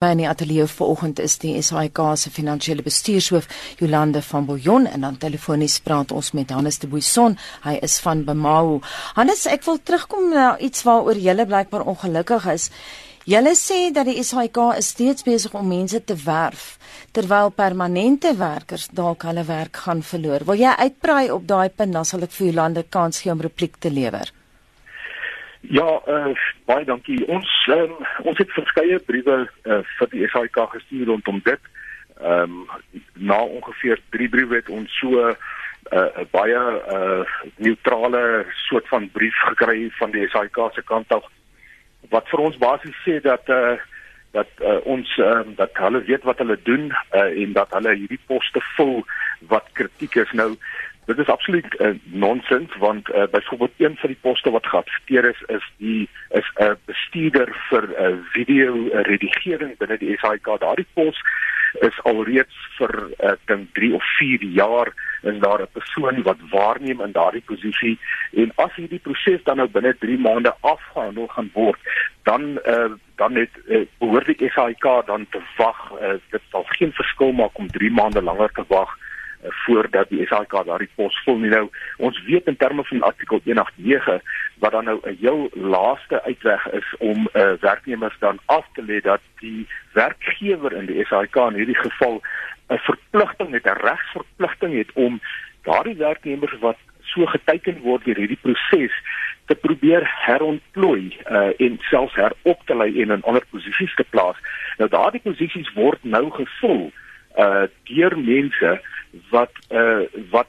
[0.00, 3.48] My in die ateljee vanoggend is die SAIK se finansiële bestuurshoof
[3.82, 7.36] Jolande van Billjon en dan telefonies praat ons met Hannes de Buyson.
[7.66, 8.78] Hy is van Bemau.
[9.18, 12.70] Hannes, ek wil terugkom na iets waaroor jy blykbaar ongelukkig is.
[13.28, 16.78] Julle sê dat die SAIK is steeds besig om mense te werf
[17.12, 20.48] terwyl permanente werkers dalk hulle werk gaan verloor.
[20.48, 23.76] Wil jy uitbrei op daai punt dan sal ek vir Jolande kans gee om repliek
[23.76, 24.32] te lewer.
[25.60, 26.32] Ja, uh,
[26.64, 27.26] baie dankie.
[27.28, 31.70] Ons um, ons het verskeie briewe uh, vir die SAIK gestuur rondom dit.
[32.20, 35.36] Ehm um, na ongeveer 3 briewe het ons so 'n
[35.92, 36.60] uh, baie
[36.96, 37.24] uh,
[37.56, 41.24] neutrale soort van brief gekry van die SAIK se kant af
[42.08, 43.76] wat vir ons basies sê dat uh,
[44.30, 48.20] dat uh, ons uh, dat hulle weet wat hulle doen uh, en dat hulle hierdie
[48.26, 49.02] poste vul
[49.52, 50.54] wat kritiek is nou
[51.10, 55.42] Dit is absoluut uh, nonsens want uh, byvoorbeeld een van die poste wat geadverteer is
[55.46, 60.46] is die is 'n uh, bestuurder vir uh, video uh, redigering binne die SAIK.
[60.58, 61.18] Daardie pos
[61.72, 67.00] is alreeds vir uh, dink 3 of 4 jaar is daar 'n persoon wat waarneem
[67.00, 67.98] in daardie posisie
[68.32, 71.80] en as hierdie proses dan nou binne 3 maande afgehandel gaan word,
[72.22, 75.92] dan uh, dan het uh, behoort die SAIK dan te wag.
[75.92, 78.98] Uh, dit sal geen verskil maak om 3 maande langer te wag
[79.42, 81.50] voordat die SAK daardie pos vul nie.
[81.50, 84.22] Nou ons weet in terme van artikel 189
[84.60, 89.20] wat dan nou heel laaste uitweg is om uh, werknemers dan af te lê dat
[89.40, 92.20] die werkgewer in die SAK in hierdie geval
[92.68, 95.20] 'n verpligting het 'n regsverpligting het om
[95.62, 98.94] daardie werknemers wat so geteken word deur hierdie proses
[99.46, 104.36] te probeer herontplooi uh, en selfs herop te lei en in ander posisies te plaas.
[104.78, 107.09] Nou daardie posisies word nou gevul uh
[107.84, 108.80] deur mense
[109.30, 110.48] wat uh wat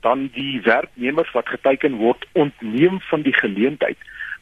[0.00, 3.96] dan die werknemers wat geteken word ontneem van die geleentheid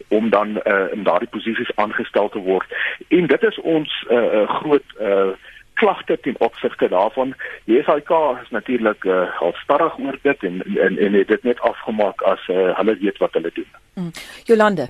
[0.08, 2.66] om dan uh in daardie posisies aangestel te word.
[3.08, 5.28] En dit is ons uh groot uh
[5.76, 7.34] klagte ten opsigte daarvan.
[7.64, 8.10] Die SAK
[8.42, 12.48] is natuurlik uh al starrig oor dit en en en het dit net afgemaak as
[12.48, 13.68] uh, hulle weet wat hulle doen.
[13.94, 14.10] Mm.
[14.44, 14.88] Jolande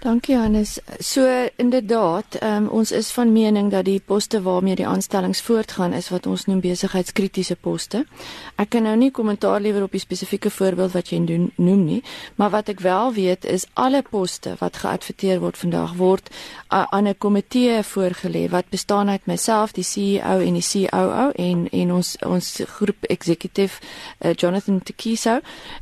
[0.00, 0.78] Dankie Hannes.
[0.98, 6.08] So inderdaad, um, ons is van mening dat die poste waarmee die aanstellings voortgaan is
[6.08, 8.04] wat ons noem besigheidskritiese poste.
[8.54, 11.98] Ek kan nou nie kommentaar lewer op die spesifieke voorbeeld wat jy doen noem nie,
[12.38, 17.08] maar wat ek wel weet is alle poste wat geadverteer word vandag word uh, aan
[17.08, 22.16] 'n komitee voorgelê wat bestaan uit myself, die CEO en die COO en en ons
[22.22, 23.82] ons groep executive
[24.22, 25.40] uh, Jonathan Tekiso.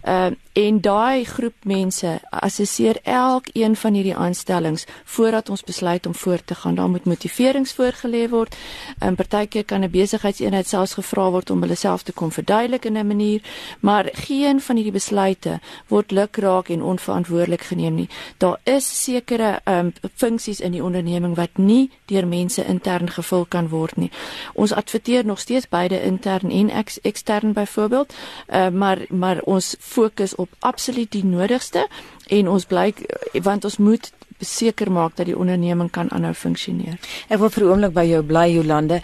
[0.08, 6.46] Uh, en daai groep mense assesseer elkeen van hierdie aanstellings voordat ons besluit om voort
[6.46, 6.74] te gaan.
[6.74, 8.56] Daar moet motiverings voorgelê word.
[9.00, 12.96] In partykeer kan 'n besigheidseenheid selfs gevra word om hulle self te kom verduidelik in
[12.98, 13.40] 'n manier,
[13.80, 18.08] maar geen van hierdie besluite word lukraak en onverantwoordelik geneem nie.
[18.36, 23.68] Daar is sekere um, funksies in die onderneming wat nie deur mense intern gevul kan
[23.68, 24.10] word nie.
[24.54, 28.14] Ons adverteer nog steeds beide intern en ex ekstern byvoorbeeld,
[28.48, 31.88] uh, maar maar ons fokus op absoluut die nodigste
[32.26, 32.94] en ons bly
[33.42, 36.98] want ons moet seker maak dat die onderneming kan aanhou funksioneer.
[37.28, 39.00] Ek wil vir 'n oomblik by jou bly Jolande.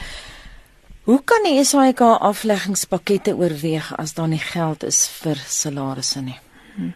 [1.05, 6.39] Hoe kan die SAIK afleggingspakkette oorweeg as daar nie geld is vir salarisse nie?
[6.75, 6.95] Hmm.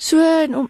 [0.00, 0.16] So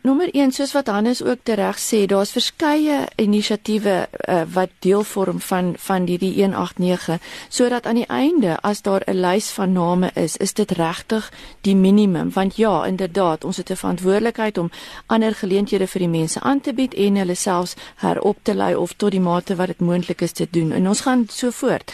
[0.03, 5.39] nommer 1 soos wat Hannes ook tereg sê, daar's verskeie inisiatiewe uh, wat deel vorm
[5.41, 10.37] van van hierdie 189 sodat aan die einde as daar 'n lys van name is,
[10.37, 11.31] is dit regtig
[11.61, 14.71] die minimum want ja, inderdaad, ons het 'n verantwoordelikheid om
[15.07, 18.93] ander geleenthede vir die mense aan te bied en hulle selfs herop te lei of
[18.93, 20.73] tot die mate wat dit moontlik is te doen.
[20.73, 21.93] En ons gaan so voort.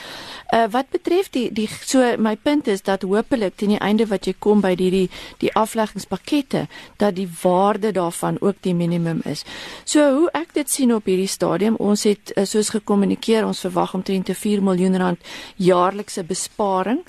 [0.54, 4.24] Uh wat betref die die so my punt is dat hopelik teen die einde wat
[4.24, 9.44] jy kom by die die die afleggingspakkette dat die waarde daarvan ook die minimum is.
[9.84, 13.94] So hoe ek dit sien op hierdie stadium, ons het uh, soos gekommunikeer, ons verwag
[13.94, 17.02] omtrent 4 miljoen rand jaarlikse besparing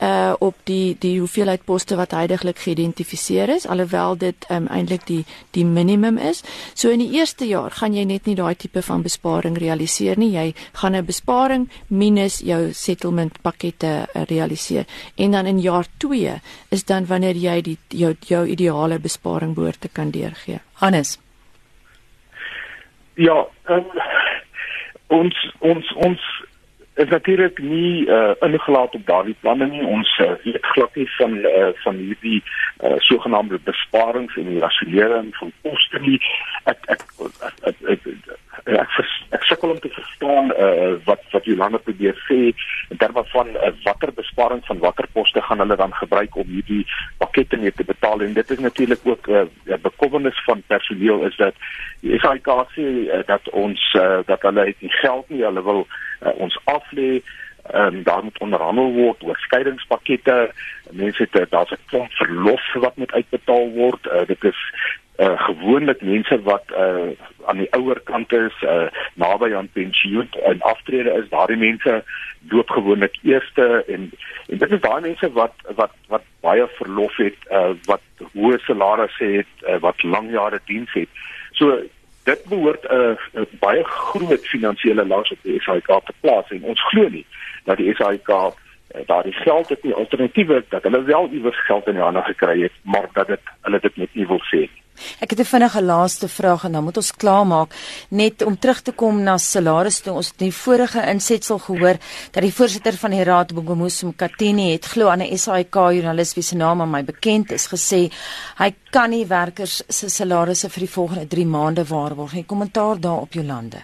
[0.00, 5.24] uh op die die hoeveelheid poste wat heidaglik geïdentifiseer is alhoewel dit um, eintlik die
[5.50, 6.42] die minimum is.
[6.74, 10.30] So in die eerste jaar gaan jy net nie daai tipe van besparing realiseer nie.
[10.32, 14.86] Jy gaan 'n besparing minus jou settlement pakkette uh, realiseer.
[15.16, 16.40] En dan in jaar 2
[16.70, 20.60] is dan wanneer jy die jou jou ideale besparing behoort te kan deurgee.
[20.72, 21.18] Hannes.
[23.14, 23.84] Ja, um,
[25.08, 26.20] ons ons ons
[27.00, 29.84] is natuurlik nie uh, ingelaat op daardie planne nie.
[29.86, 35.32] Ons uh, weet glad nie van uh, van hierdie uh, sogenaamde besparings en die rasionering
[35.36, 36.20] van koste nie.
[36.64, 41.39] Ek ek, ek, ek, ek ek vers, ek sukkel om te verstaan uh, wat wat
[41.50, 42.38] Jolande probeer sê
[42.90, 46.84] in terme van uh, watter besparing van watter poste gaan hulle dan gebruik om hierdie
[47.22, 51.36] pakkette mee te betaal en dit is natuurlik ook 'n uh, bekommernis van personeel is
[51.36, 51.54] dat
[52.00, 55.86] die SAIK sê uh, dat ons uh, dat hulle het nie geld nie hulle wil
[55.86, 57.22] uh, ons aflê
[57.62, 60.50] en um, daar moet onderhandel word oor skeidingspakkette.
[60.90, 64.06] Mense het daar's 'n klomp verlof wat moet uitbetaal word.
[64.06, 64.58] Uh, dit is
[65.18, 67.10] uh, gewoonlik mense wat uh,
[67.46, 71.28] aan die ouer kant is, uh, naby aan pensioen en aftrede is.
[71.28, 72.04] Daardie mense
[72.38, 74.10] doop gewoonlik eerste en
[74.48, 78.02] en dit is daai mense wat wat wat baie verlof het, uh, wat
[78.32, 81.08] hoë salarisse het, uh, wat lang jare diens het.
[81.52, 81.80] So
[82.24, 86.62] dit behoort 'n uh, uh, baie groot finansiële las op die SAIK te plaas en
[86.62, 87.26] ons glo nie
[87.64, 88.50] dat die SAIK uh,
[89.06, 92.72] daardie geld het nie alternatiewe dat hulle wel iewers geld in die hande gekry het
[92.82, 94.79] maar dat dit hulle dit net nie wil sê nie
[95.20, 97.74] Ek het 'n vinnige laaste vraag en dan moet ons klaarmaak
[98.08, 100.14] net om terug te kom na salaris toe.
[100.14, 101.96] Ons die vorige insetsel gehoor
[102.30, 106.42] dat die voorsitter van die raad Bongomuso Mkatini het glo aan 'n SAIK joernalis wie
[106.42, 108.10] se naam aan my bekend is gesê
[108.56, 112.44] hy kan nie werkers se salarisse vir die volgende 3 maande waarborg nie.
[112.44, 113.82] Kommentaar daarop Jolande.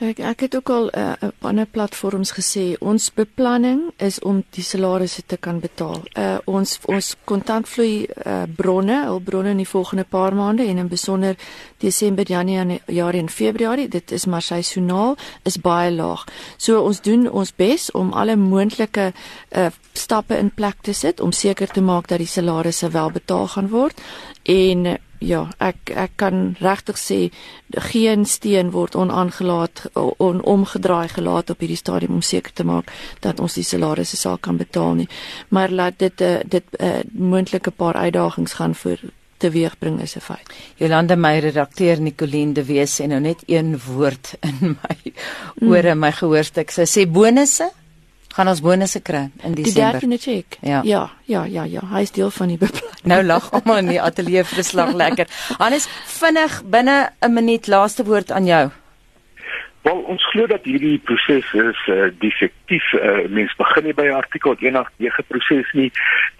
[0.00, 4.62] Kyk, ek het ook al uh, op ander platforms gesê ons beplanning is om die
[4.64, 5.98] salarisse te kan betaal.
[6.16, 10.88] Uh ons ons kontantvloei uh bronne, al bronne in die volgende paar maande en in
[10.88, 11.36] besonder
[11.84, 16.24] Desember, Januarie en Februarie, dit is maar seisoonaal, is baie laag.
[16.56, 19.12] So ons doen ons bes om alle moontlike
[19.52, 23.48] uh stappe in plek te sit om seker te maak dat die salarisse wel betaal
[23.52, 24.00] gaan word
[24.48, 27.18] en ja, ek ek kan regtig sê
[27.92, 32.90] geen steen word onaangelaat on omgedraai gelaat op hierdie stadium om seker te maak
[33.20, 35.08] dat ons die salarisse sal kan betaal nie.
[35.48, 39.00] Maar laat dit uh, dit uh, moontlike paar uitdagings gaan vir
[39.40, 40.48] teweegbring is 'n feit.
[40.76, 45.12] Jolande my redakteur Nicoline de Wes sê nou net een woord in my
[45.74, 46.00] ore mm.
[46.00, 46.70] my gehoorstuk.
[46.70, 47.70] Sy sê bonusse
[48.34, 50.00] gaan ons bonusse kry in Desember.
[50.00, 50.58] Die 13de check.
[50.60, 50.82] Ja.
[50.84, 51.80] ja, ja, ja, ja.
[51.90, 53.04] Hy is deel van die beplanning.
[53.10, 55.26] Nou lag almal in die ateljee vir 'n slag lekker.
[55.58, 58.70] Hannes, vinnig binne 'n minuut laaste woord aan jou.
[59.82, 62.92] Wel, ons glo dat hierdie proses is uh, defektief.
[62.92, 65.88] Uh, mens begin nie by artikel 189 proses nie.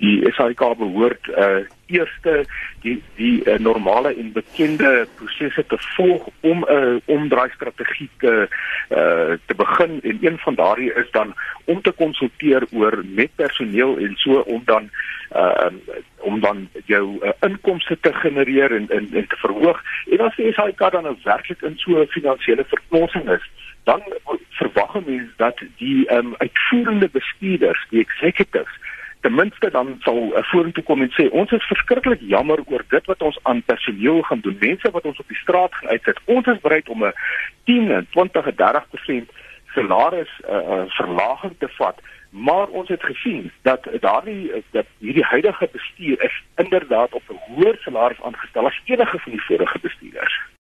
[0.03, 2.45] Die SAIK behoort uh, eerste
[2.81, 8.49] die die uh, normale en bekende prosesse te volg om 'n uh, omdraai strategie te
[8.89, 11.35] uh, te begin en een van daardie is dan
[11.65, 14.91] om te konsulteer oor met personeel en so om dan
[15.37, 15.67] uh,
[16.19, 20.53] om dan jou uh, inkomste te genereer en, en en te verhoog en as jy
[20.53, 23.30] SAIK dan nou werklik in so 'n finansiële verknorsing is
[23.85, 24.03] dan
[24.49, 28.79] verwag mense dat die um, uitvoerende bestuurders die executives
[29.21, 33.11] ten minste dan sal uh, vorentoe kom en sê ons is verskriklik jammer oor dit
[33.13, 34.57] wat ons aan personeel gaan doen.
[34.61, 36.21] Mense wat ons op die straat gaan uitsit.
[36.25, 37.13] Ons is bereid om 'n
[37.65, 39.35] 10 en 20 en 30%
[39.75, 42.01] salaris uh, uh, verlaging te vat.
[42.31, 47.77] Maar ons het gesien dat daardie dat hierdie huidige bestuur is inderdaad op 'n hoër
[47.81, 50.41] salaris aangestel as enige van die vorige bestuurders.